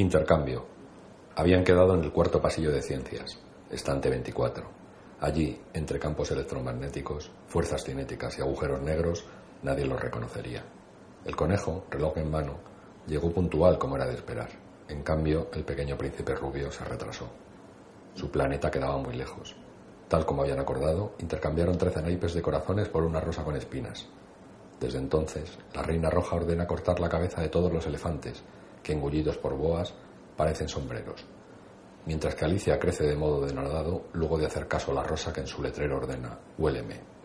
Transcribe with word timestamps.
Intercambio. 0.00 0.64
Habían 1.36 1.62
quedado 1.62 1.94
en 1.94 2.02
el 2.02 2.10
cuarto 2.10 2.40
pasillo 2.40 2.72
de 2.72 2.80
ciencias, 2.80 3.38
estante 3.70 4.08
24. 4.08 4.64
Allí, 5.20 5.60
entre 5.74 5.98
campos 5.98 6.30
electromagnéticos, 6.30 7.30
fuerzas 7.46 7.84
cinéticas 7.84 8.38
y 8.38 8.40
agujeros 8.40 8.80
negros, 8.80 9.26
nadie 9.62 9.84
los 9.84 10.00
reconocería. 10.00 10.64
El 11.26 11.36
conejo, 11.36 11.84
reloj 11.90 12.16
en 12.16 12.30
mano, 12.30 12.54
llegó 13.06 13.30
puntual 13.30 13.76
como 13.76 13.96
era 13.96 14.06
de 14.06 14.14
esperar. 14.14 14.48
En 14.88 15.02
cambio, 15.02 15.50
el 15.52 15.64
pequeño 15.64 15.98
príncipe 15.98 16.34
rubio 16.34 16.72
se 16.72 16.86
retrasó. 16.86 17.28
Su 18.14 18.30
planeta 18.30 18.70
quedaba 18.70 18.96
muy 18.96 19.14
lejos. 19.16 19.54
Tal 20.08 20.24
como 20.24 20.40
habían 20.40 20.60
acordado, 20.60 21.12
intercambiaron 21.18 21.76
trece 21.76 22.00
naipes 22.00 22.32
de 22.32 22.40
corazones 22.40 22.88
por 22.88 23.04
una 23.04 23.20
rosa 23.20 23.44
con 23.44 23.54
espinas. 23.54 24.08
Desde 24.80 24.96
entonces, 24.96 25.58
la 25.74 25.82
reina 25.82 26.08
roja 26.08 26.36
ordena 26.36 26.66
cortar 26.66 27.00
la 27.00 27.10
cabeza 27.10 27.42
de 27.42 27.50
todos 27.50 27.70
los 27.70 27.86
elefantes, 27.86 28.42
que 28.82 28.92
engullidos 28.92 29.36
por 29.36 29.54
boas 29.56 29.92
parecen 30.36 30.68
sombreros, 30.68 31.24
mientras 32.06 32.34
que 32.34 32.44
Alicia 32.44 32.78
crece 32.78 33.04
de 33.04 33.16
modo 33.16 33.44
denodado 33.44 34.06
luego 34.12 34.38
de 34.38 34.46
hacer 34.46 34.66
caso 34.66 34.92
a 34.92 34.94
la 34.94 35.02
rosa 35.02 35.32
que 35.32 35.40
en 35.40 35.46
su 35.46 35.62
letrero 35.62 35.96
ordena, 35.98 36.38
huéleme. 36.58 37.19